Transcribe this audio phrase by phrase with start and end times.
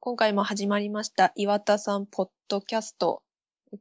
[0.00, 3.22] 今回も始まりました岩田さんポッドキャスト。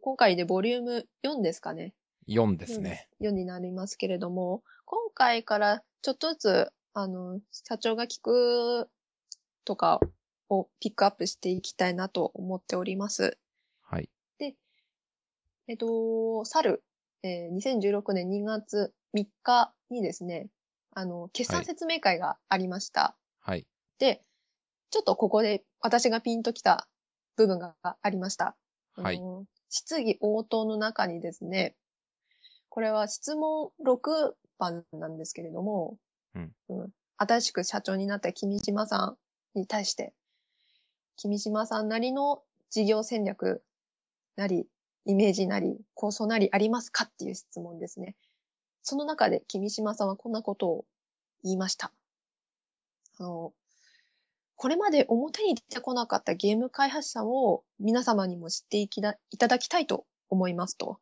[0.02, 1.93] 今回でボリューム4ですかね。
[2.28, 3.08] 4ですね。
[3.22, 8.89] 4になりますけれども、今回からちょっとずつ、あの、社長が聞く
[9.64, 10.00] とか
[10.50, 13.38] をピックアップしていきたいなと思っております。
[13.84, 14.10] はい。
[15.68, 16.84] えっと、去る、
[17.22, 20.48] えー2016年2月3日にですね、
[20.94, 23.16] あの、決算説明会がありました。
[23.40, 23.68] はい。
[24.00, 24.24] で、
[24.90, 26.88] ちょっとここで私がピンときた
[27.36, 28.56] 部分がありました。
[28.96, 29.21] はい
[29.70, 31.75] 質疑応答の中にですね、
[32.69, 35.97] これは質問6番なんですけれども、
[36.35, 36.52] うん
[37.19, 39.17] 新しく社長になった君島さ
[39.55, 40.13] んに対して、
[41.16, 43.63] 君島さんなりの事業戦略
[44.35, 44.67] なり、
[45.05, 48.16] イメージなり、構想なりありますかっていう質問ですね。
[48.83, 50.85] その中で君島さんはこんなことを
[51.44, 51.91] 言いました。
[53.19, 53.53] あの、
[54.57, 61.00] これまで表に出てこなかったゲーム開発者を皆様にも知っていきだいただきたいと思いますと。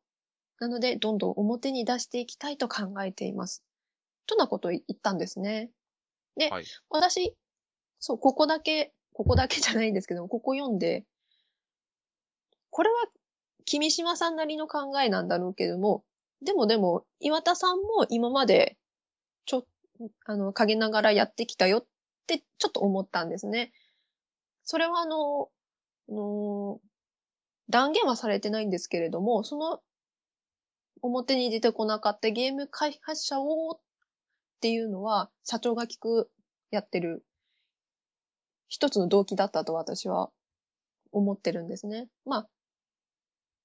[0.59, 3.63] なので、どんどん表に出していきたいと考えています。
[4.27, 5.71] となことを言ったんですね。
[6.35, 6.65] で、はい。
[6.89, 7.33] 私、
[7.99, 11.05] そう、ここだけ、ここだけじゃないんですけど、ここ読んで、
[12.71, 13.07] これは、
[13.63, 16.03] 君島さんなりの考えなんだろうけども、
[16.41, 18.77] でもでも、岩田さんも今まで、
[19.45, 19.65] ちょ、
[20.25, 21.85] あの、陰ながらやってきたよっ
[22.33, 23.71] って、ちょっと思ったんですね。
[24.63, 25.49] それはあの、
[26.09, 26.79] あの、
[27.69, 29.79] 断言はされてないんですけれども、その、
[31.01, 33.79] 表に出てこなかったゲーム開発者をっ
[34.59, 36.31] ていうのは、社長が聞く、
[36.71, 37.23] やってる、
[38.67, 40.31] 一つの動機だったと私は
[41.11, 42.09] 思ってるんですね。
[42.25, 42.47] ま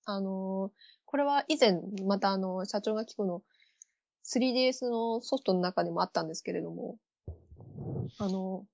[0.04, 3.42] あ、あのーこれは以前、またあの、社長が聞くの、
[4.24, 6.98] 3DS のソフトの中でもあったんですけれども、
[8.18, 8.66] あの、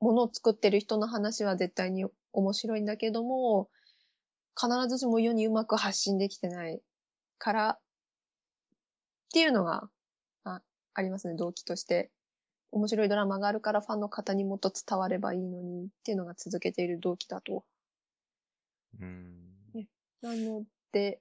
[0.00, 3.70] ものを作ってる人の話は絶対に面白いんだけども、
[4.60, 6.82] 必ずしも世にうまく発信できてない
[7.38, 7.80] から、っ
[9.32, 9.90] ていうのが、
[10.44, 10.62] あ
[10.94, 12.10] ありますね、動機として。
[12.72, 17.64] 面白いドラマがあるからファンの方にもっと伝わればいいのにっていうのが続けている動機だと。
[18.98, 19.74] うーん。
[20.22, 21.20] なので、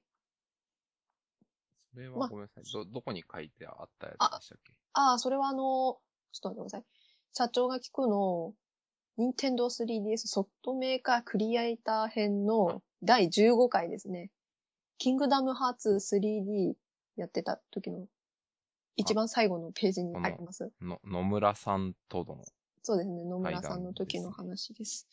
[1.94, 2.66] それまはごめんなさい。
[2.72, 4.78] ど、どこに書いてあったやつでしたっけ？
[4.94, 6.00] ああ、それはあの、ちょ
[6.40, 6.86] っと待ってください。
[7.34, 8.54] 社長が聞くの、
[9.18, 14.30] 任天堂 3DS ソフトメーカークリエイター編の第15回ですね。
[15.00, 16.74] キングダムハーツ 3D
[17.16, 18.06] やってた時の
[18.98, 20.72] 一番最後のページにあります。
[20.80, 22.44] の、野村さんとの。
[22.84, 23.26] そうですね。
[23.26, 25.08] 野村さんの時の話です。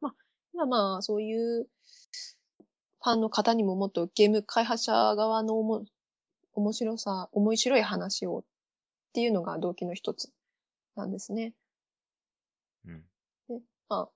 [0.00, 0.14] まあ、
[0.54, 1.66] まあまあ、そういう
[3.02, 5.84] ファンの方にももっとゲーム開発者側のおも
[6.54, 8.42] 面白さ、面白い話をっ
[9.12, 10.30] ていうのが動機の一つ
[10.96, 11.54] なんですね。
[12.84, 13.04] うん。
[13.88, 14.08] まあ、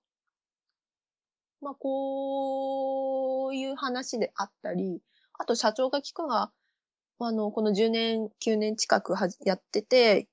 [1.60, 5.00] まあ、こういう話であったり、
[5.38, 6.52] あと社長が聞くが、
[7.18, 10.28] あの、この10年、9年近くはじやってて、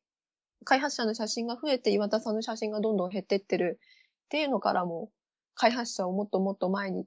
[0.63, 3.79] 開発者の写真が増えて岩田さんの写真がどんどん減ってってる
[4.25, 5.09] っていうのからも、
[5.55, 7.05] 開発者をもっともっと前にっ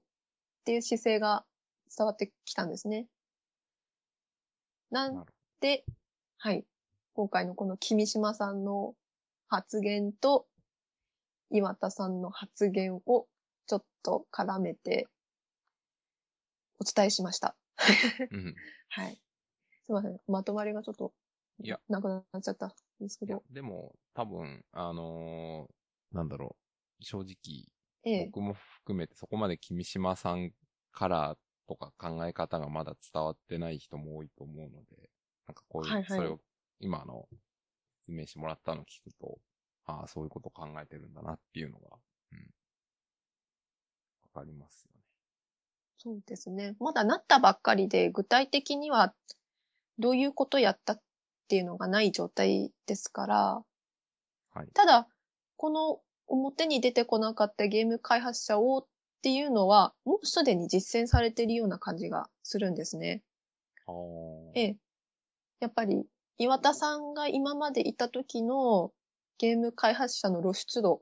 [0.64, 1.44] ていう姿勢が
[1.96, 3.06] 伝わってきたんですね。
[4.90, 5.24] なん
[5.60, 5.84] で、
[6.38, 6.64] はい。
[7.14, 8.94] 今回のこの君島さんの
[9.54, 10.46] 発言と
[11.50, 13.28] 岩田さんの発言を
[13.68, 15.06] ちょっと絡めて
[16.80, 17.54] お伝えしました。
[18.32, 18.54] うん。
[18.90, 19.20] はい。
[19.84, 20.18] すいません。
[20.26, 21.12] まとまりがちょっと
[21.62, 26.56] いやなくなっちゃったんですけど。、でも、多分、あのーなんだろ
[27.00, 27.04] う。
[27.04, 27.68] 正直、
[28.02, 28.26] ええ。
[28.26, 30.52] 僕も含めてそこまで君島さん
[30.90, 31.38] カラー
[31.68, 35.10] とか考え方がまだ伝わってない人も多いと思うので、
[35.46, 36.40] なんかこういう、はいはいそれを
[36.80, 37.28] 今あの、
[38.06, 39.38] 説明してもらったのを聞くと、
[39.86, 41.96] ああ、そういうこと考えてるんだなっていうのが、
[42.32, 42.54] うん。
[44.34, 45.02] わかりますよね。
[45.98, 46.76] そうですね。
[46.80, 49.14] まだなったばっかりで、具体的には
[49.98, 51.02] どういうことやったっ
[51.48, 53.64] ていうのがない状態ですから、
[54.54, 54.68] はい。
[54.74, 55.08] ただ、
[55.56, 58.86] この表に出てこなかったゲーム開発者をっ
[59.22, 63.22] ていうのは、もうすでに実践されているような感じがするんですね。
[63.86, 63.94] ああ。
[64.54, 64.76] ええ。
[65.60, 66.06] やっぱり、
[66.38, 68.92] 岩田さんが今までいた時の
[69.38, 71.00] ゲーム開発者の露出度っ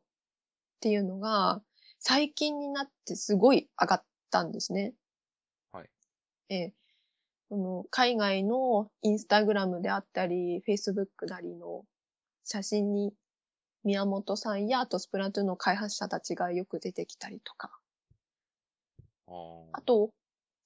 [0.81, 1.62] ていうのが、
[1.99, 4.93] 最近になってすごい上がったんですね。
[5.70, 5.90] はい。
[6.49, 6.75] ええ。
[7.49, 11.84] その海外のインスタグラムであったり、フェイスブックなりの
[12.44, 13.12] 写真に
[13.84, 17.70] 宮本さんやあとスプラトゥーンの開発者たちがよく出てきたりとか。
[19.29, 19.34] あー
[19.73, 20.11] あと、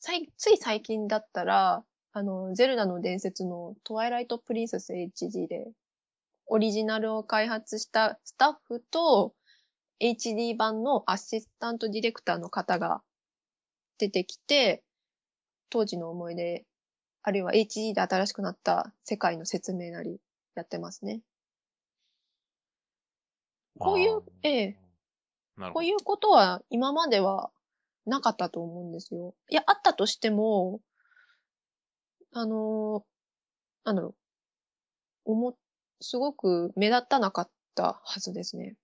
[0.01, 1.85] さいつい最近だったら、
[2.17, 5.71] あの、ゼルダの伝説のトワイライトプリンセス HG で、
[6.47, 9.35] オリジナルを開発したスタッフと、
[10.01, 13.03] HD 版のアシスタントディレクターの方が
[13.99, 14.83] 出てきて、
[15.69, 16.65] 当時の思い出、
[17.23, 20.19] あるいは HD で新しくなった世界の説明なり
[20.55, 21.21] やってますね。
[23.79, 24.79] こういうええ。
[25.75, 27.51] こういうことは今までは
[28.07, 29.35] なかったと思うんですよ。
[29.51, 30.81] いや、あったとしても、
[32.39, 33.03] あのー
[33.87, 34.15] なんだろ
[35.25, 35.57] う、おも、
[36.03, 38.75] すごく目立たなかったはずですね。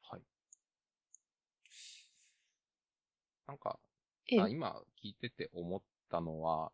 [0.00, 0.22] はい。
[3.46, 3.78] なんか、
[4.30, 6.72] ええあ今聞いてて思ったのは、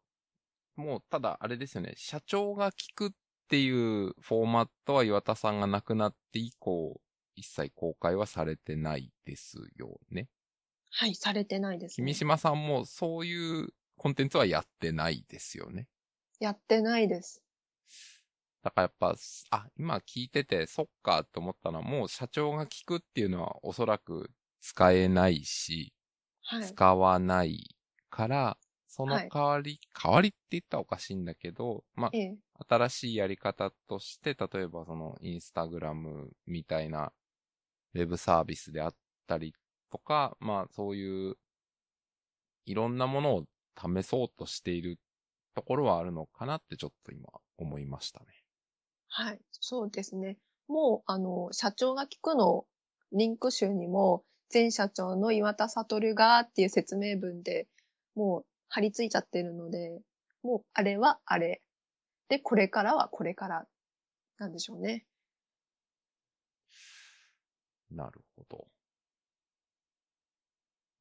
[0.76, 3.10] もうただあれですよね、社長が聞くっ
[3.48, 7.00] ていうフォーマットは岩田さんが亡くなって以降、
[7.34, 10.28] 一切公開はされてないですよね。
[10.90, 12.14] はい、されてないです、ね君。
[12.14, 15.88] 島さんもそういうコンテンツはやってないですよね。
[16.40, 17.44] やってないです。
[18.62, 19.14] だからやっぱ、
[19.50, 24.30] あ、今聞いてて、そっかって思ったのは、もう社長が聞くっていうのはおそらく
[24.60, 25.94] 使えないし、
[26.42, 26.78] はい。
[26.78, 27.76] 使わない
[28.10, 28.58] から、
[28.88, 32.38] そのはい代わり、代わりって言ったらおかしいんだけど、まええ。
[32.54, 37.12] あ、新しいやり方として、例えばそのインスタグラムみたいな
[37.94, 38.96] ウェブサービスであっ
[39.26, 39.54] たり
[39.90, 41.36] とか、まあそういう
[42.66, 43.44] いろんなものを
[43.78, 44.98] 試そうとしている
[45.54, 48.26] ところはあるのかなってちょっと今思いましたね。
[49.08, 49.40] はい。
[49.52, 50.36] そうですね。
[50.66, 52.66] もう、あの、社長が聞くの
[53.12, 57.68] リンク集にも、前社長の岩田悟がっていう説明文で
[58.14, 60.00] もう貼り付いちゃってるので、
[60.42, 61.62] もうあれはあれ。
[62.28, 63.66] で、これからはこれから。
[64.38, 65.04] なんでしょうね。
[67.90, 68.68] なるほど。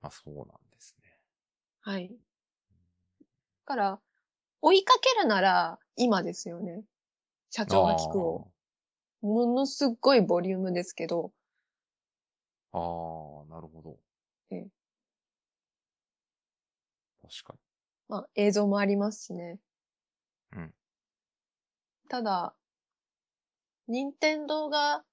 [0.02, 1.18] あ、そうなんですね。
[1.82, 2.16] はい。
[3.68, 4.00] だから、
[4.62, 6.84] 追いかけるなら今ですよね。
[7.50, 8.48] 社長が聞くを。
[9.22, 11.34] ものすっごいボリュームですけど、
[12.72, 13.98] あーあー、なるほど。
[14.52, 14.68] ええ
[17.22, 17.60] 確かに。
[18.08, 19.60] まあ映像もありますしね。
[20.54, 20.74] うん。
[22.08, 22.56] ただ、
[23.90, 25.04] 任天堂が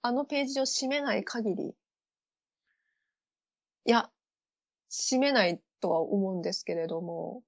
[0.00, 1.74] あのページを閉めない限り、
[3.84, 4.08] いや、
[4.88, 7.42] 閉めないとは思うんですけれども、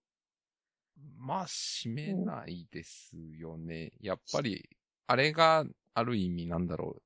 [1.23, 3.93] まあ、閉めないですよね。
[4.01, 4.69] やっぱり、
[5.07, 5.65] あれが
[5.95, 7.01] ある意味なんだろ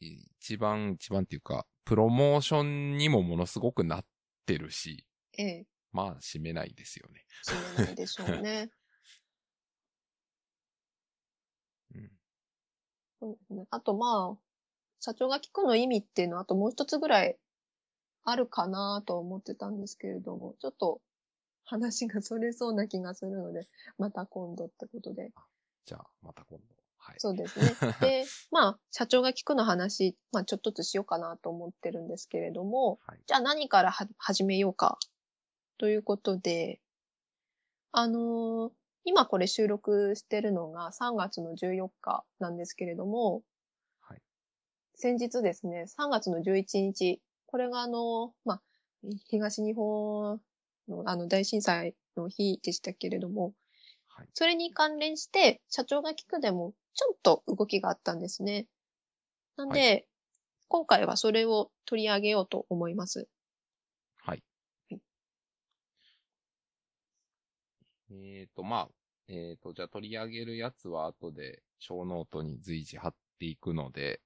[0.00, 4.04] 一番、一番っていうか、プロモーションにもものすごくなっ
[4.46, 5.06] てるし、
[5.38, 7.24] ええ、まあ、閉めないですよね。
[7.46, 8.72] 閉めないでしょうね。
[11.94, 12.10] うん。
[13.20, 13.68] そうですね。
[13.70, 14.38] あとまあ、
[14.98, 17.38] 社長が聞くの意味っていうのはあともう一つぐらい
[18.24, 21.00] あるかなと思ってたんですけれども、ちょっと
[21.68, 23.68] 話がそれそうな気がするので、
[23.98, 25.32] また今度ってことで。
[25.84, 26.64] じゃあ、また今度。
[26.96, 27.20] はい。
[27.20, 27.66] そうですね。
[28.00, 33.22] で、まあ、社長が聞くの話、まあちょっとずつしようかなと思ってるんですけれども、はい。
[33.26, 34.98] じゃあ何からは始めようか。
[35.76, 36.80] ということで、
[37.92, 38.72] あのー
[39.04, 43.42] 今これ収録してるのが3月の14日なんですけれども、
[44.02, 44.22] はい。
[44.96, 48.62] 先日ですね、3月の11日、これがあの、まあ、
[49.30, 50.40] 東日本の
[51.06, 53.52] あの大震災の日でしたけれども、
[54.08, 54.28] はい。
[54.34, 58.66] それに関連して、社長が聞くでも、ちょっと動きがあったんですね。
[59.56, 60.00] なんで、は
[60.68, 63.20] 今回はそれを取り上げようと思います。
[63.20, 63.28] はい
[64.18, 64.42] はい。
[68.10, 68.88] えっ、と、まあ、
[69.28, 74.20] えっ、と、じゃあ取り上げるやつは後で小ノートに随時貼っていくので、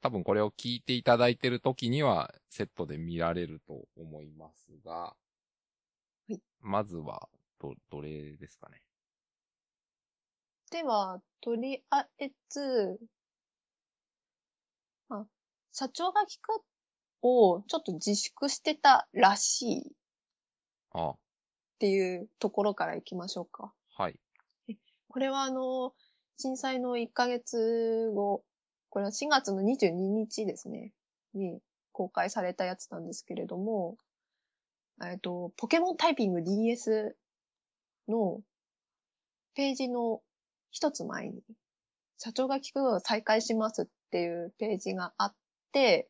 [0.00, 5.27] 多分これを聞いていただいてる時にはセットで見られると思いますが、い
[6.60, 8.82] まずは、ど、どれですかね？
[10.70, 12.98] では、とりあえず、
[15.08, 15.26] まあ、
[15.72, 16.62] 社長が聞く
[17.22, 19.92] をちょっと自粛してたらしいっ
[20.92, 21.18] あ、
[21.78, 23.72] ていうところから行きましょうか。
[23.96, 24.20] はい。
[25.08, 25.94] これはあの、
[26.38, 28.44] 震災の1ヶ月後、
[28.90, 30.92] これは4月の22日ですね、
[31.34, 31.60] に
[31.92, 33.96] 公開されたやつなんですけれども、
[35.04, 37.16] えっと、ポケモンタイピング DS
[38.08, 38.40] の
[39.54, 40.20] ページの
[40.70, 41.42] 一つ前に、
[42.18, 45.34] 社長が聞くのを再開しますっていうページがあっ
[45.72, 46.08] て、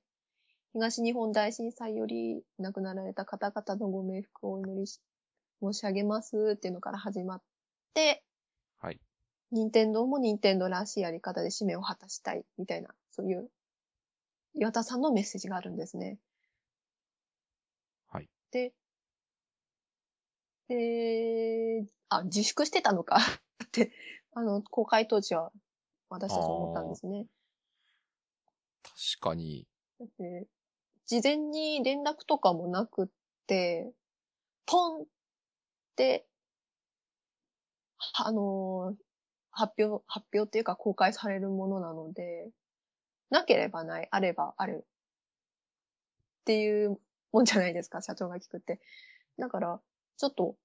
[0.72, 5.00] 東日本大震災より亡くなられた方々のご冥福をお祈りし
[5.60, 7.42] 申し上げますっていうのから始まっ
[7.94, 8.22] て、
[8.80, 9.00] はい。
[9.50, 13.50] 任天堂も任天堂らしいやり方で使命を果たしたいみたいな、そういう
[14.54, 16.18] 岩田さんのメッセージがあるんですね。
[18.08, 18.28] はい。
[18.50, 18.72] で、
[20.68, 23.16] で、あ、自粛してたのか
[23.64, 23.92] って、
[24.32, 25.52] あの、公開当時は
[26.08, 27.26] 私たち思ったんですね。
[29.20, 29.66] かに。
[29.98, 30.46] だって、
[31.06, 33.08] 事前に連絡とかもなくっ
[33.46, 33.92] て、
[34.66, 35.06] ポンっ
[35.96, 36.26] て、
[37.96, 39.08] はあのー
[39.50, 42.48] 発表、発表っていうか公開されるものなので、
[43.28, 44.86] なければない、あればある。
[46.42, 47.00] っていう
[47.32, 48.80] もんじゃないですか、社長が聞くって。
[49.36, 49.80] だから、
[50.18, 50.56] ちょっと、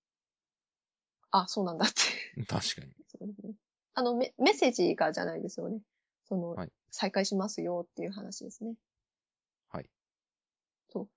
[1.31, 2.43] あ、そうなんだって。
[2.45, 2.93] 確かに。
[3.07, 3.53] そうですね。
[3.93, 5.79] あのメ、メッセージがじゃないですよね。
[6.25, 8.75] その、はい再開しますよっていう話ですね。
[9.72, 9.89] はい。
[10.89, 11.10] そう。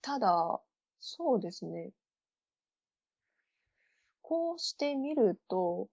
[0.00, 0.58] ただ、
[1.00, 1.90] そうですね。
[4.22, 5.88] こうして見ると、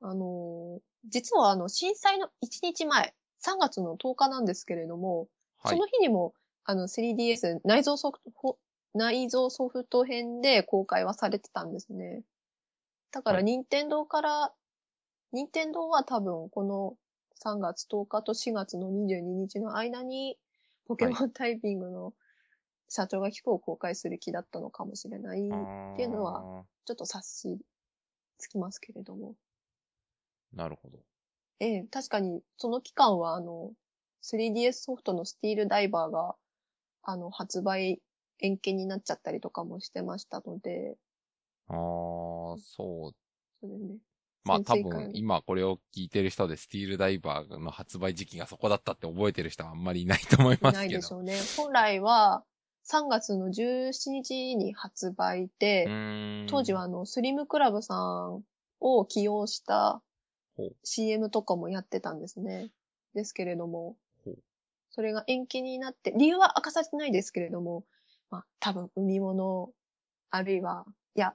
[0.00, 5.28] あのー実はあの、震災の1日前、3月の10日なんですけれども、
[5.62, 5.86] はいその。
[5.86, 6.32] 日にも、
[6.64, 8.58] あの、3DS 内蔵ソフト、
[8.94, 12.22] 内蔵ソフト編で公開はされてたんですね。
[13.10, 14.52] だから、はい任天堂から、
[15.32, 16.96] 任天堂は多分この
[17.44, 20.38] 3月10日と4月の22日の間に、
[20.86, 22.12] ポケモンタイピングの
[22.88, 25.48] 社長が聞くを公開する気だったのかもしれない。
[25.48, 26.64] っていうのはは。
[26.84, 27.58] ちょっと察し
[28.38, 29.34] つきますけれども。
[30.52, 30.98] なるほど。
[31.60, 33.72] ええ、確かに、その期間は、あの、
[34.22, 36.34] 3DS ソフトのスティールダイバーが、
[37.02, 38.00] あの、発売
[38.40, 40.96] 延期になっちゃったりとかもしてましたので、
[41.68, 41.76] ああ、
[42.58, 43.12] そう。
[43.60, 43.98] それね。
[44.44, 50.72] まあ多分今これを聞いてる人でスティールダイバーの発売時期がそこだったって覚えてる人はあんまりいないと思いますけど。
[50.72, 51.36] ないでしょうね。
[51.56, 52.44] 本来は、
[52.90, 55.86] 3月の17日に発売で、
[56.48, 58.42] 当時はあの、スリムクラブさん
[58.80, 60.02] を起用した
[60.82, 62.70] CM とかもやってたんですね。
[63.14, 63.96] ですけれども
[64.92, 67.84] それが延期になって、理由は明かされてないですけれども、
[68.30, 69.72] まあ、多分海物、
[70.30, 70.84] あるいは、
[71.14, 71.34] いや、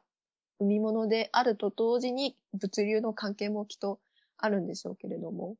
[0.59, 3.99] 海物であると同時に物流の関係もきっと
[4.37, 5.55] あるんでしょうけれども、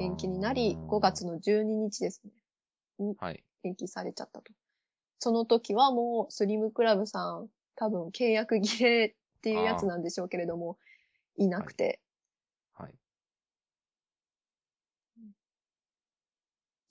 [0.00, 1.34] 延期になり、5月の。
[1.34, 2.22] の12日です
[2.98, 3.14] ね。
[3.18, 3.42] はい。
[3.64, 4.52] 延期されちゃったと。
[5.18, 10.78] その時はもうスリムクラブさん、多分契約切れっていうやつなんでしょうけれども、
[11.36, 12.00] いなくて。
[12.74, 12.94] はい。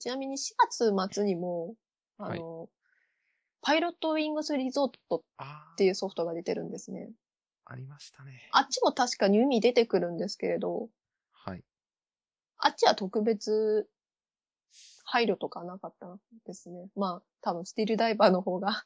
[0.02, 1.76] ちなみに4月末にも、
[2.18, 2.70] あの、
[3.62, 7.12] パイロットウィングスリゾートっあていうソフトが出てるんですね。
[7.66, 8.50] あ、ありましたね。
[8.52, 10.90] あっちも確かに海出てくるんですけれど、
[11.32, 11.64] はい。
[12.58, 13.88] あっちは特別
[15.06, 16.18] 配慮とかなかった
[16.48, 16.90] ですね。
[16.96, 18.84] まあ、多分スティールダイバーの方が、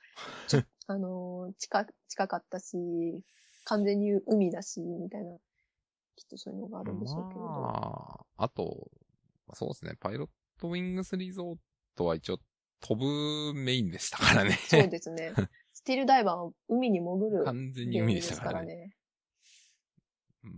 [0.88, 3.24] あのー近、近かったし、
[3.64, 5.38] 完全に海だし、みたいな、
[6.18, 7.42] きっとそういうのがあるんでしょうけれど。
[7.42, 8.92] まあ、あと、
[9.54, 10.30] そうですね、パイロッ
[10.60, 11.56] トウィングスリゾー
[11.96, 12.40] トは一応
[12.82, 14.60] 飛ぶメインでしたからね。
[14.68, 15.34] そうですね。
[15.74, 18.76] スティールダイバーは海に潜る完全に海ですしたからね。
[18.76, 18.96] ね。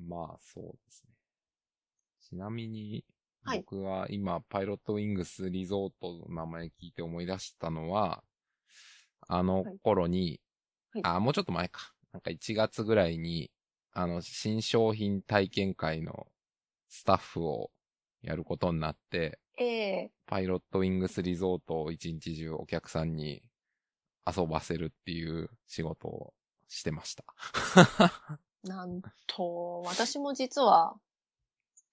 [0.08, 1.13] まあ、そうですね。
[2.22, 3.06] ちなみに、
[3.44, 8.24] はい僕は今、パイロットウィングスリゾートの名前聞いて思い出したのは、
[9.22, 10.42] あの頃に、
[10.92, 11.94] はいあ、もうちょっと前か。
[12.12, 13.51] なんか1月ぐらいに、
[13.94, 16.27] あの、新商品体験会の
[16.89, 17.72] スタッフを
[18.22, 23.41] やることになって、ええパイロットウィングスリゾートを一日中お客さんに
[24.25, 26.33] 遊ばせるっていう仕事を
[26.67, 27.23] してました。
[28.63, 30.95] なんと、私も実は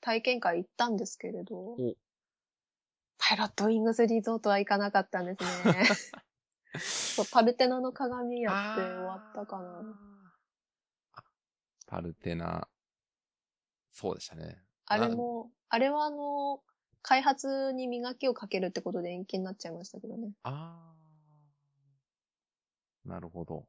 [0.01, 1.95] 体験会行ったんですけれどお、
[3.19, 5.85] パイロットウィングスリゾートは行かなかったんですね。
[6.79, 9.83] そうパルテナの鏡やって終わったかな。
[11.13, 11.23] あ
[11.87, 12.69] パルテナ、
[13.93, 14.61] そうでしたね。
[14.87, 16.63] あれも、あれはあの、
[17.05, 20.33] 開発に磨きをかけるってことで延期になっちゃいましたけどね。
[20.43, 23.09] あー。
[23.09, 23.67] なるほど。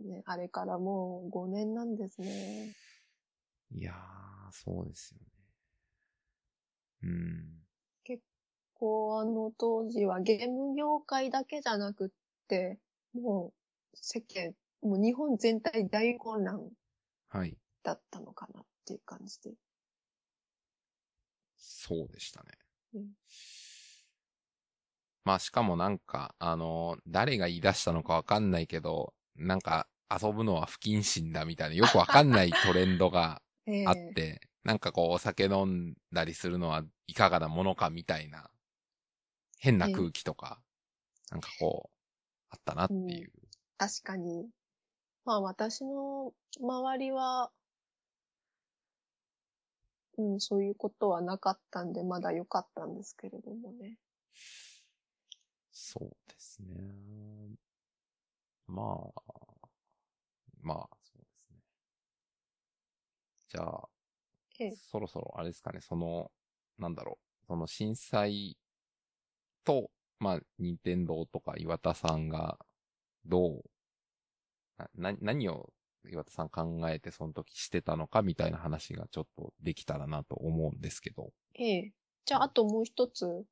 [0.00, 2.72] ねあれからもう5年なんですね。
[3.72, 5.26] いやー、そうですよね。
[7.02, 7.66] うん。
[8.78, 12.08] こう、あの当時はゲーム業界だけじゃなくっ
[12.46, 12.78] て、
[13.14, 13.52] も
[13.92, 16.70] う世間、もう日本全体大混乱
[17.30, 17.56] はい。
[17.82, 19.54] だったのかなっていう感じで。
[21.68, 22.50] そうでしたね。
[22.94, 23.06] うん
[25.24, 38.48] まあしかもなんか、あの、誰が言い出したのかわかんないけど、なんか遊ぶのは不謹慎だみたいな、よくわかんないトレンドが ええあって、なんかこうお酒飲んだりするのはいかがなものかみたいな、
[39.58, 40.60] 変な空気とか、
[41.32, 41.96] なんかこう、
[42.50, 43.32] あったなっていう。
[43.78, 44.48] 確かに。
[45.24, 47.50] まあ私の周りは、
[50.18, 53.98] うん、そういうことはなかったんで、まだ良かったんですけれどもね。
[55.70, 57.56] そうですね。
[58.66, 59.22] まあ、
[60.62, 61.58] まあ、そうですね。
[63.48, 63.88] じゃあ、
[64.58, 66.30] ええそろそろあれですかね、その、
[66.78, 68.56] なんだろう、その震災
[69.64, 72.58] と、まあ、任天堂とか岩田さんが、
[73.26, 73.64] どう、
[74.78, 75.72] な、な何を
[76.10, 81.30] 岩田さん考えてその時してたのかみたいな話がちょっとできたらなと思うんですけど。
[81.54, 81.92] ええ。
[82.24, 83.44] じゃあ、あともう一つ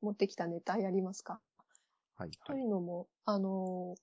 [0.00, 1.40] 持ってきたネタやりますか。
[2.16, 2.62] はい、とはい。
[2.62, 3.94] いうのも、あの、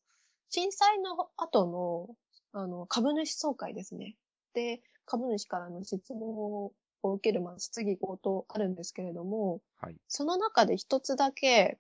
[0.50, 4.16] 震災の後の、あの、株主総会ですね。
[4.54, 9.98] で、株主からの質問を受ける、まあ、質疑応答あるんですけれども、はい。
[10.08, 11.80] その中で一つだけ、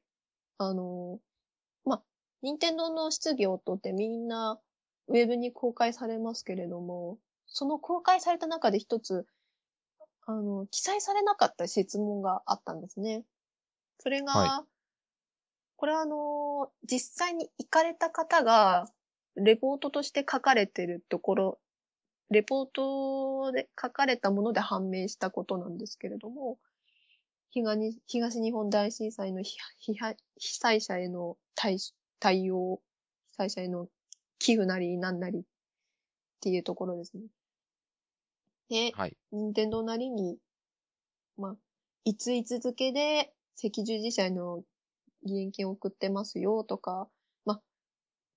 [0.58, 1.20] あの、
[1.86, 2.04] まあ、
[2.42, 4.60] 任天堂の質疑応答ってみんな
[5.07, 9.25] ウェブに公開されますけれども、その公開された中で一つ、
[10.25, 13.24] あの、記載されなかった質問があったんですね。
[14.00, 14.65] それが、は
[15.77, 18.89] これはあの、実際に行かれた方が、
[19.35, 21.59] レポートとして書かれてるところ、
[22.29, 26.57] レポートで書かれたもので判明したことなんですけれども、
[27.51, 29.57] 東日本大震災の被
[30.39, 31.77] 災者への対
[32.19, 32.81] 対応、
[33.31, 33.88] 被災者への
[34.45, 35.41] 寄付なりなんなりっ
[36.39, 37.23] ていうところですね。
[38.69, 39.17] で、はい。
[39.31, 40.37] 任天堂なりに、
[41.35, 41.55] まあ、
[42.03, 44.61] いついつ付けで赤十字社への
[45.23, 47.07] 義援金を送ってますよとか、
[47.43, 47.61] まあ、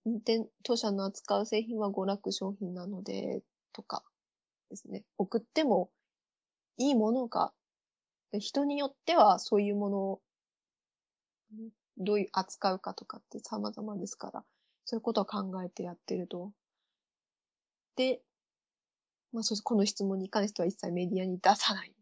[0.06, 3.42] 任天当社の扱う製品は娯楽商品なので、
[3.74, 4.02] とか
[4.70, 5.04] ですね。
[5.18, 5.90] 送っても
[6.78, 7.52] いいものか、
[8.32, 10.20] で人によってはそういうものを
[11.54, 14.44] んどういう扱うかとかって様々ですから、
[14.88, 16.50] そういうことを考えてやってると。
[17.94, 18.22] で、
[19.32, 21.92] まあ、そこの質問に関しては一切メディアに出さない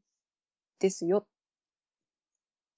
[0.78, 1.18] ですよ。
[1.18, 1.26] っ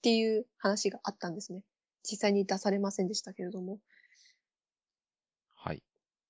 [0.00, 1.60] ていう話があったんですね。
[2.04, 3.80] 実際に出されませんでしたけれども。
[5.54, 5.82] はい。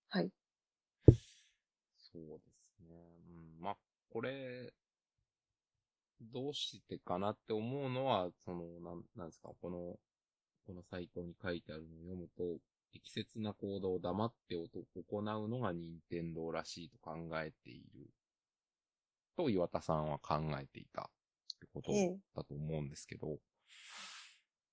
[0.09, 0.33] はい。
[1.07, 2.41] そうで
[2.75, 2.97] すね。
[3.31, 3.63] うん。
[3.63, 3.77] まあ、
[4.11, 4.75] これ、
[6.21, 10.01] どうしてかなって思うのは、その、なん、なんですか、この、
[10.67, 12.59] このサイトに書いてあるのを読むと、
[12.93, 18.11] 適切な行動を黙って行うのが任天堂らしいと考えている。
[19.37, 21.05] と岩田さんは考えていたっ
[21.61, 22.19] てことええ。
[22.35, 23.39] だと思うんですけど、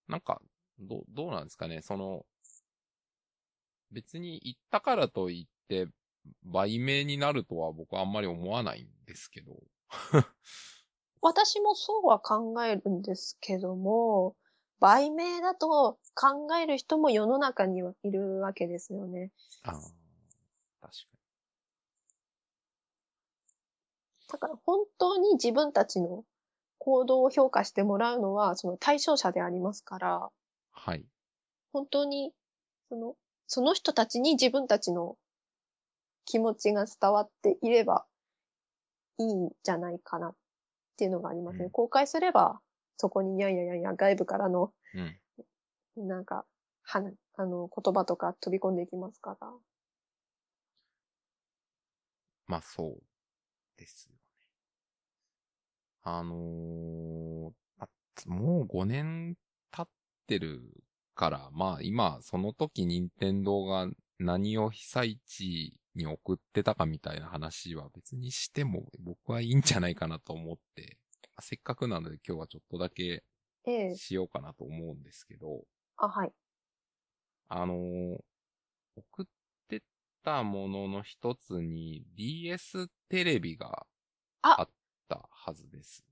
[0.08, 0.42] なんか、
[0.80, 2.26] ど、どうなんですかね、その、
[3.92, 5.88] 別に言ったからといって、
[6.44, 9.64] 売名になるとは僕はあんまり思わないんですけど。
[11.22, 14.36] 私もそうは考えるんですけども、
[14.80, 19.32] 売名だと考える人も世の中にはいるわけですよね。
[19.64, 19.92] ああ、確
[20.82, 21.16] か
[24.32, 26.24] だから本当に自分たちの
[26.78, 30.30] 行動を評価してもらうのはその対象者でありますから、
[30.72, 31.06] はい。
[31.72, 32.32] 本当に
[32.90, 33.16] その、
[33.48, 35.18] その人たちに自分たちの
[36.26, 38.06] 気持ちが伝わっていれば
[39.18, 40.36] いいんじゃないかなっ
[40.98, 41.66] ていうのがありますね。
[41.66, 42.60] うん公開すれば、
[42.98, 46.08] そこにいやいやいやいや外部からのうん。
[46.08, 46.46] なんか、
[46.84, 49.52] はな、あの、言葉とか飛び込んでいきますから。
[52.48, 53.02] まあそう
[53.78, 54.20] ですよね。
[56.04, 57.88] あのーあ
[58.28, 59.36] もう5年
[59.72, 59.88] 経っ
[60.28, 60.62] てる
[61.16, 63.88] から、まあ今、その時任天堂が
[64.20, 70.98] 何を被災地に送ってたかみたいな話は別にしても僕はいいんじゃないかなと思って、
[71.42, 73.24] せっかくなので今日はちょっとだけ
[73.66, 73.96] ええ。
[73.96, 75.64] しようかなと思うんですけど、
[75.98, 76.32] あ、はい。
[77.50, 78.18] あのー
[78.98, 79.26] 送っ
[79.68, 79.84] て
[80.24, 83.86] たものの一つに DS テレビが
[84.42, 84.70] ああっ
[85.10, 86.06] たはずです。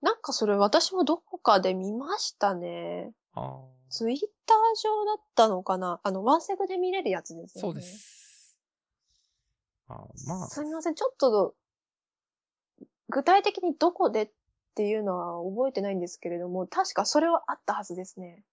[0.00, 3.12] なんかそれ私もどこかで見ましたね。
[3.34, 3.64] ああ。
[3.90, 6.00] ツイッター上だったのかな？
[6.02, 7.68] あの、ワンセグで見れるやつですよね。
[7.68, 7.82] そうで。
[7.82, 8.56] す。
[9.88, 10.94] あーまあ、すみません。
[10.94, 11.54] ちょっと、
[13.10, 14.30] 具体的にどこでっ
[14.74, 18.44] ていうのは覚えてないんですけれども、確かそれはあったはずですね。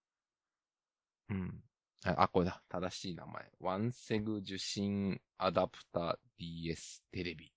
[1.30, 1.62] うん。
[2.04, 2.62] あ、あこれだ。
[2.68, 3.50] 正しい名前。
[3.60, 7.52] ワンセグ受信アダプタ DS テレビ。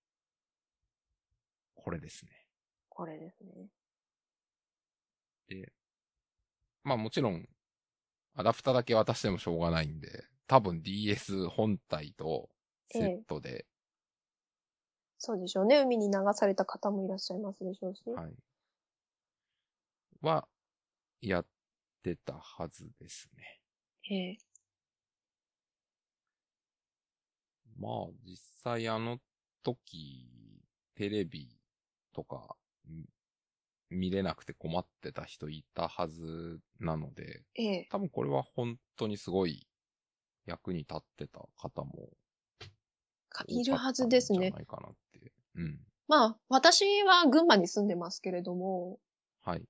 [1.74, 2.32] これですね。
[2.90, 3.68] これですね。
[5.48, 5.72] で、
[6.84, 7.48] まあもちろん、
[8.36, 12.50] アダプタだけ渡してもしょうがないんで、多分 DS 本体と
[12.90, 13.66] セットで、
[15.24, 15.78] そうでしょうね。
[15.82, 18.02] 海に流された方もいらっしゃいますでしょうし。
[18.08, 18.34] はい。
[20.20, 20.48] は、
[21.22, 21.46] やっ
[22.02, 23.62] てたはずですね。
[24.10, 24.38] ええ。
[27.78, 27.92] まあ、
[28.26, 29.20] 実際あの
[29.62, 30.28] 時、
[30.96, 31.56] テレビ
[32.12, 32.56] とか、
[32.90, 33.06] ん
[33.92, 37.88] 見れなくて困ってた人いたはずなので、ええ。
[37.92, 39.68] 多分これは本当にすごい
[40.48, 42.21] 役に立ってた方もか
[43.48, 44.54] いるはずですね。
[45.56, 45.80] うん。
[46.08, 49.00] まあ、私は群馬に住んでますけれども、
[49.44, 49.64] はい。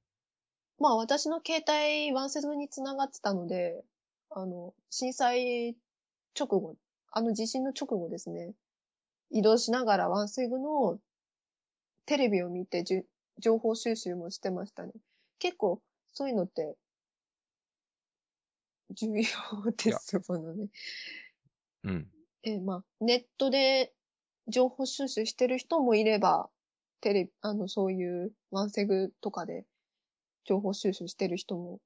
[0.80, 3.84] まあ私の携帯ワンセグにつながってたので、
[4.32, 5.78] あの、震災
[6.40, 6.76] 直後、
[7.12, 8.54] あの地震の直後ですね、
[9.30, 11.00] 移動しながらワンセグの
[12.06, 13.06] テレビを見てじゅ
[13.40, 14.94] 情報収集もしてましたね。
[15.38, 15.82] 結構
[16.14, 16.76] そういうのって
[18.92, 20.68] 重要ですものね。
[21.84, 22.08] うん。
[22.44, 23.94] えーまあ、ネットで
[24.48, 26.50] 情報収集してる人もいれば、
[27.02, 29.66] テレビ、あの、そういうワンセグとかで
[30.46, 31.80] 情報収集してる人も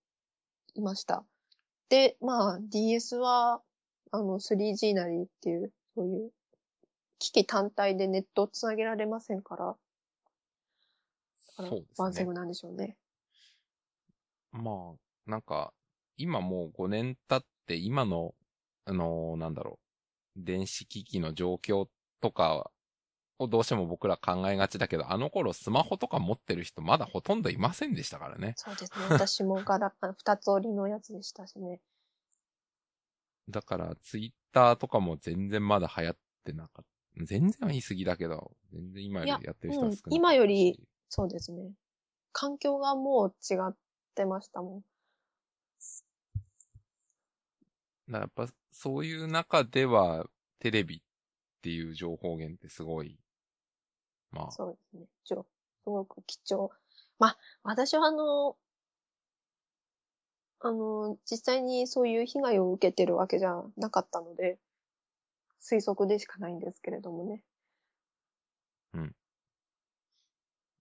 [0.73, 1.25] いました。
[1.89, 3.61] で、まあ、DS は、
[4.11, 6.31] あの、3G なりっていう、そういう、
[7.19, 9.75] 機器単体でネットをつなげられませんから、
[11.57, 11.81] だから。
[11.97, 12.97] ワンセグなんでしょうね。
[14.51, 15.73] まあ、なんか、
[16.17, 18.33] 今もう5年経って、今の、
[18.85, 19.84] あのーなんだろう、
[20.35, 21.87] 電子機器の状況
[22.21, 22.71] とか
[23.39, 28.53] をどうしても僕ら考えがちだけど、あの頃スマホとか持ってる人まだほとんどいませんでしたからね。
[28.57, 29.05] そうですね。
[29.09, 31.81] 私もガラ、あ二つ折りのやつでしたしね。
[33.49, 36.85] だから、ツイッターとかも全然まだ流行ってなかっ
[37.17, 37.23] た。
[37.23, 41.71] 全然は言い過ぎだけど、全然今よりやってる人は少なかったし、うん今よりそうですね。
[42.31, 43.75] 環境がもう違っ
[44.15, 44.85] てましたもん。
[48.11, 50.25] だやっぱそういう中では、
[50.59, 51.01] テレビっ
[51.61, 53.17] ていう情報源ってすごい、
[54.31, 55.07] まあ、そうですね。
[55.23, 55.45] ちょ、
[55.83, 56.69] すごく貴重。
[57.17, 58.57] まあ、私はあの、
[60.59, 64.59] あの、実際にそういう被害を受けてるわけじゃなかったので、
[65.61, 67.43] 推測でしかないんですけれどもね。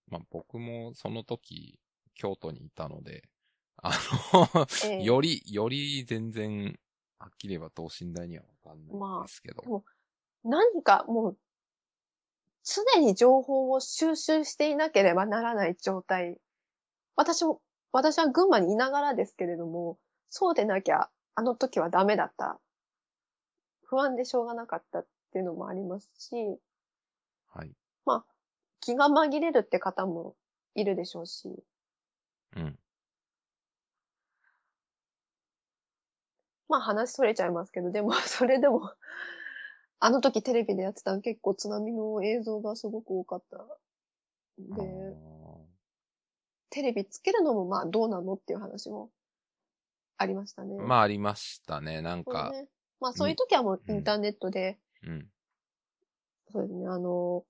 [0.09, 1.79] まあ僕もその時、
[2.15, 3.29] 京都にいたので、
[3.77, 3.91] あ
[4.33, 6.79] の、ええより、より全然、
[7.25, 9.57] はっきり言えば等身大にはわかんないんですけど。
[9.57, 9.85] まあでも
[10.45, 11.39] 何かもう、
[12.65, 16.39] 常に情報を収集していなければならない状態。
[17.17, 22.61] 私も、私は群馬にいながらですけれども、そうでなきゃ、あの時はダメだった。
[23.85, 26.59] 不安でしょうがなかったっていうのもありますし、
[27.47, 27.75] はい。
[28.81, 30.37] 気が紛れるって方も
[30.75, 31.49] いるでしょうし、
[32.55, 32.79] うん。
[36.75, 38.91] まあ話それちゃいますけど、でも それでも、
[40.01, 43.59] あの時テレビでやってた結構津波の映像がすごく多かった。
[43.59, 43.67] あ
[44.59, 45.15] で、ー
[46.71, 49.13] テレビつけるのもまあどうなのっていう話も
[50.17, 50.77] ありましたね。
[50.77, 52.03] まあありましたね。
[52.03, 52.69] なんか、ね。
[52.99, 55.29] まあそういう時はもうインターネットで、うん。
[56.51, 57.45] そうですね、あの、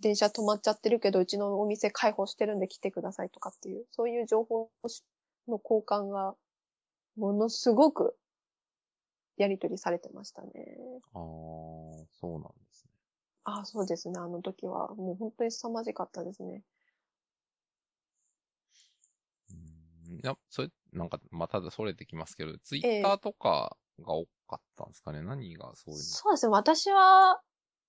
[0.00, 4.70] 電車止まっちゃってるけど、うちのお店開放してるんで来てくださいとかっていう、そういう情報
[5.46, 6.34] の交換が、
[7.16, 8.16] ものすごく
[9.42, 11.00] やり取りされてましたね。
[11.12, 11.22] ああ、
[12.10, 12.90] そうなんですね。
[13.44, 14.18] ああ、そうですね。
[14.18, 16.64] あの時は、もう本当に凄まじかったですね。
[19.50, 19.54] う
[20.14, 25.22] んいや、それ、なんか、まあ、ただそれてきますけど、ツイッターとかが多かったんですかね？
[25.22, 26.20] 何がそういうの？
[26.22, 26.50] そうですね。
[26.52, 27.42] 私は、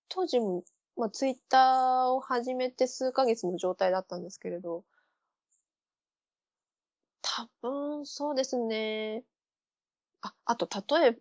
[0.09, 0.63] 当時も、
[0.97, 4.85] まあ、ツイッターを始めて数ヶ月の状態だったんですけれど、
[7.21, 9.25] 多分、そうですね。
[10.21, 10.67] あ、あと、
[10.99, 11.19] 例えば、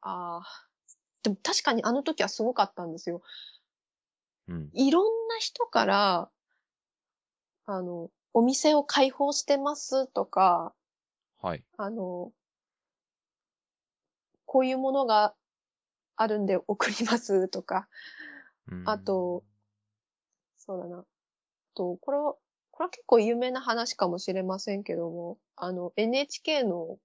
[0.00, 0.68] ああ、
[1.22, 3.22] でも確かにあの時はすごかったんですよ。
[4.48, 4.70] うん。
[4.72, 6.30] いろんな人から、
[7.66, 10.74] あの、お店を開放してますとか、
[11.40, 11.64] はい。
[11.76, 12.32] あの、
[14.46, 15.34] こういうものが
[16.16, 17.88] あるんで送りますとか、
[18.70, 19.44] うんあと、
[20.56, 21.04] そうだな。
[21.74, 22.34] と、これは、
[22.70, 26.98] これは結構有名な話かもしれませんけども、あの、NHK の、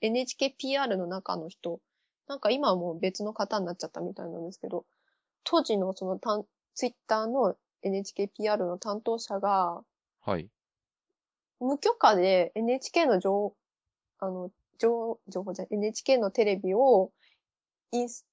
[0.00, 1.80] NHKPR の中の人、
[2.28, 4.84] なんか今はもう別の方になっちゃったみたいなんですけど、
[5.44, 9.82] 当時のそのたんツイッターの NHKPR の担当者が、
[10.20, 10.48] はい。
[11.60, 13.54] 無許可で NHK の情、
[14.18, 17.10] あの、情、情報じゃ NHK のテレビを、
[17.92, 18.26] インス、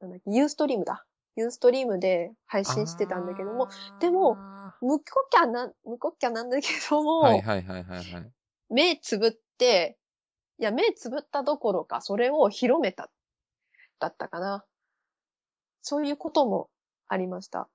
[0.00, 1.04] なんだっけ、ユーストリームだ。
[1.36, 3.68] ユーストリームで配信してたんだけども、
[4.00, 8.32] でもあ無許可な、無許可なんだけどーも、はいはいはいはいはい。
[8.70, 9.98] 目つぶって、
[10.58, 13.10] いや、目つぶったどころか、それを広めた、
[13.98, 14.64] だったかな。
[15.82, 16.68] そういうことも
[17.08, 17.68] ありました。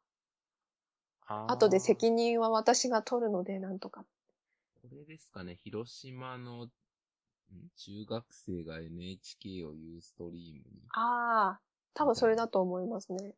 [1.25, 4.05] あー後で責任は私が取るので、なんとか。
[4.81, 6.71] これですかね、広島の、ん？
[7.77, 10.81] 中学生が NHK をユーストリームに。
[10.89, 11.61] ああ、
[11.93, 13.35] 多分それだと思いますね。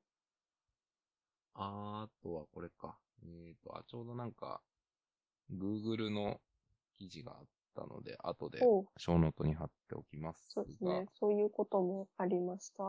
[1.55, 2.97] あとはこれか。
[3.23, 4.61] えっ、と、あ、ちょうどなんか、
[5.51, 6.41] Google の
[6.97, 7.45] 記事があっ
[7.81, 8.59] ったので、後で、
[8.97, 11.07] 小ノートに貼っておきますそうですね。
[11.19, 12.83] そういうこともありました。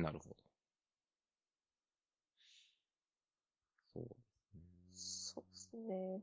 [0.00, 0.36] なるほど。
[3.94, 4.62] そうですね。
[4.94, 6.20] そうですね。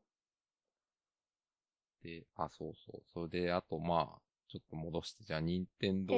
[2.03, 3.01] で、あ、そうそう。
[3.13, 6.15] それで、あと、まあ、ちょっと戻して、じゃあ、任天堂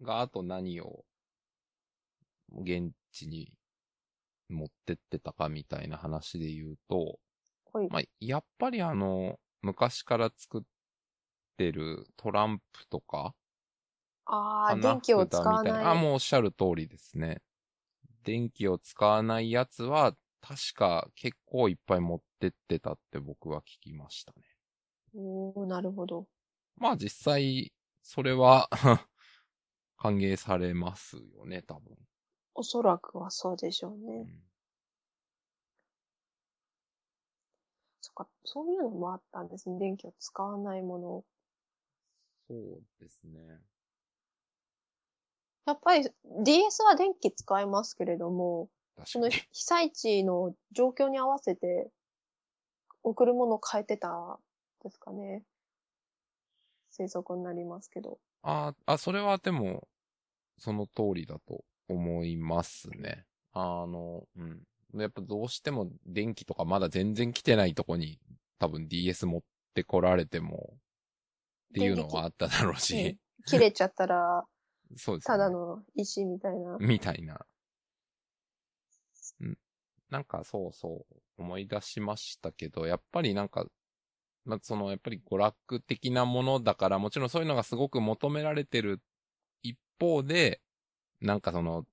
[0.00, 1.04] があと何を、
[2.54, 3.52] 現地に
[4.50, 7.18] 持ってってたかみたいな話で言うと、
[7.72, 7.88] はい。
[7.88, 10.62] まあ、やっぱりあの、昔から作っ
[11.56, 13.34] てるトランプとか、
[14.24, 15.86] ああ、花電気を札使わない。
[15.86, 17.42] あ、もうおっしゃる通りですね。
[18.24, 24.42] 電気を使わないやつは、確か結構いっぱい持ってってたって僕は聞きましたね。
[25.14, 26.26] おー、なるほど。
[26.76, 28.68] まあ実際、それは
[29.96, 31.96] 歓迎されますよね、多分。
[32.54, 34.26] おそらくはそうでしょううね。
[34.26, 34.42] ん
[38.12, 39.78] っか、そういうのもあったんですね。
[39.78, 41.24] 電気を使わないもの。
[42.46, 43.60] そうですね。
[45.64, 46.10] やっぱり
[46.44, 48.68] DS は電気使いますけれども、
[49.04, 49.28] その。
[49.30, 51.90] 被災地の状況に合わせて
[53.02, 54.38] 送るものを変えてた
[54.82, 55.42] ですかね。
[56.92, 58.18] 推測になりますけど。
[58.42, 59.88] あ、あ、それはでも、
[60.58, 63.24] その通りだと思いますね。
[63.52, 64.62] あの、うん。
[64.94, 68.18] やっぱどうしても電気とかまだ全然来てないとこに
[68.58, 69.42] 多分 DS 持っ
[69.74, 70.78] てこられてもっ
[71.74, 74.44] ていうのはあっただろうしね、切れちゃったら、
[74.96, 75.34] そうですね。
[75.34, 76.76] ただの石みたいな。
[76.78, 77.34] みたいな。
[79.40, 79.58] ん
[80.10, 83.66] なんかそうそう思い出しましたけど、やっぱりなんか、
[84.44, 89.00] まあ、そのやっぱり娯楽的なものだから、もちろんそういうのがすごく求められてる
[89.62, 90.60] 一方で、
[91.20, 91.86] なんかその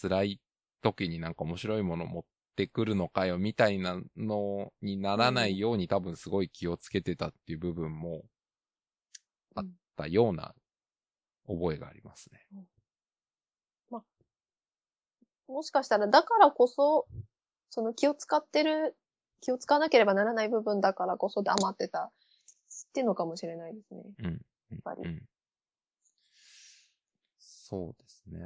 [0.00, 0.40] 辛い
[0.84, 8.22] 時になんか面白いもの持ってくるのかよみたいなのにならないように多分すごい気をつけてたっていう部分も
[9.56, 9.64] あっ
[9.96, 10.54] たような
[11.48, 12.46] 覚えがありますね。
[15.48, 17.06] もしかしたら、だからこそ、
[17.70, 18.96] その気を使ってる、
[19.40, 22.12] 気を使わなければならない部分だからこそ黙ってたっ
[22.94, 24.02] ていうのかもしれないですね。
[24.18, 24.24] うん。
[24.70, 25.02] やっぱり。
[25.02, 25.22] うん。
[27.38, 28.40] そうですね。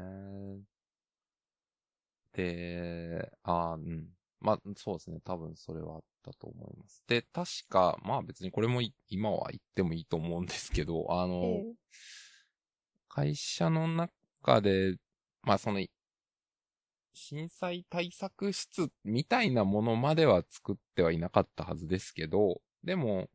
[2.32, 4.08] で、あーうん。
[4.40, 5.20] まあ、そうですね。
[5.24, 7.02] 多分それはあったと思います。
[7.08, 11.74] で、確か、まあ別にこれもい今は言ってもいいと思うんですけど、あの、ええ
[13.08, 14.96] 会社の中で、
[15.42, 15.84] まあその、
[17.12, 23.28] 震災対策室みたいなものまでは作ってはいなかったはずですけど、でも、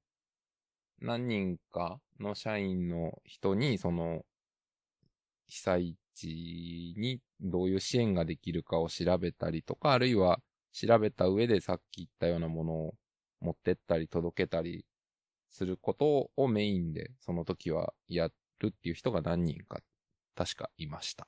[1.00, 4.26] 何人かの社員の人に、その、
[5.48, 10.40] 被災地にどういう支援ができるかを調べたりとか、あるいは
[10.72, 12.96] 調べた上でさっき言ったようなものを
[13.42, 14.86] 持ってったり届けたり
[15.50, 19.82] することをメインで、その時はやるっていう人が何人か、
[20.36, 21.28] 確かいました。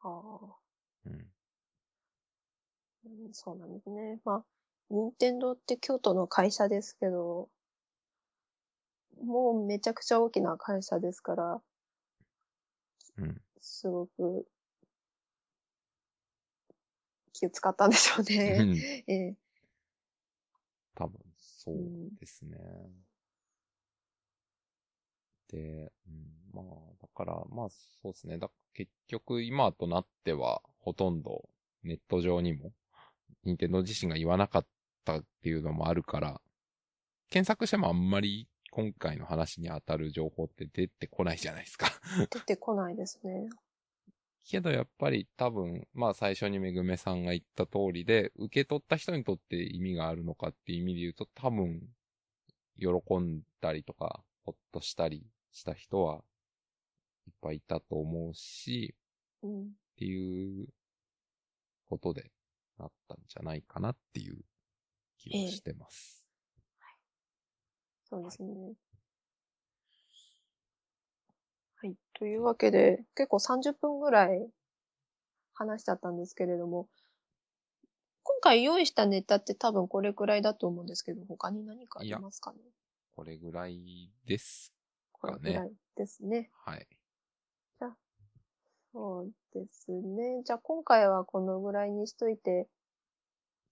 [0.00, 0.58] ああ
[1.04, 1.32] うん。
[3.04, 4.20] うんそうなんですね。
[4.24, 4.44] まあ、
[4.90, 7.48] 任天堂って京都の会社ですけど、
[9.22, 11.62] もうめちゃくちゃ大きな会社ですから、
[13.16, 13.40] うん。
[13.62, 14.46] すごく
[17.32, 18.64] 気を使ったんでしょううね。
[18.74, 19.36] んええ
[20.94, 21.76] 多分、そう
[22.20, 22.58] ですね。
[25.48, 26.64] で、うん、まあ、
[27.00, 28.38] だから、まあ、そうですね。
[28.38, 31.48] だ結局、今となっては、ほとんど
[31.82, 32.72] ネット上にも、
[33.44, 34.66] 任天堂自身が言わなかっ
[35.04, 36.40] たっていうのもあるから、
[37.30, 41.88] 検索してもあんまり今回の話に当たる情報って出てこないじゃないですか。
[42.30, 43.50] 出てこないですね。
[44.48, 51.82] けどやっぱり多分、まあ最初にめぐめさんが言った通りで、受け取った人にとって意味があるのかっていう意味で言うと、多分、
[52.78, 56.22] 喜んだりとか、ほっとしたりした人は
[57.26, 58.94] いっぱいいたと思うし、
[59.42, 59.62] うん。
[59.64, 59.64] っ
[59.98, 60.66] ていう
[61.90, 62.30] ことで
[62.78, 64.38] なったんじゃないかなっていう
[65.18, 66.21] 気はしてます。
[68.12, 68.74] そうですね。
[71.76, 71.94] はい。
[72.12, 74.50] というわけで、結構30分ぐらい
[75.54, 76.90] 話しちゃったんですけれども、
[78.22, 82.58] 今回用意したネタって多分これくらいだと思うんですけど、他に何かありますかね？
[83.16, 84.74] これぐらいです。
[85.12, 86.50] これくらいですね。
[86.66, 86.86] はい。
[88.92, 90.42] そうですね。
[90.44, 92.68] じゃあ今回はこのぐらいにしといて、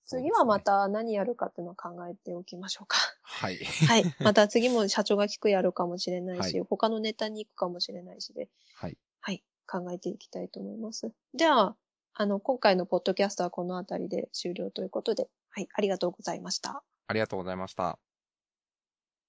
[0.04, 0.60] 次はま。
[0.60, 2.98] た何やるかっていうのを考えておきましょうか。
[3.22, 3.56] はい。
[3.88, 4.04] はい。
[4.20, 8.98] また次も社長が聞くやるかもしれないし、はい他のネタに行くかもしれないしで、はい。
[9.20, 9.44] はい。
[9.66, 11.12] 考えていきたいと思います。
[11.34, 11.76] では、
[12.14, 15.68] あの、今回のポッドキャストはこのあたりで終了ということで、はい。
[15.72, 16.82] ありがとうございました。
[17.06, 17.98] ありがとうございました。